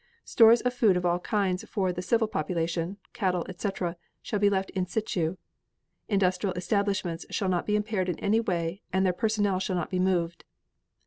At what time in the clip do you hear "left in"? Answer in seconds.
4.49-4.87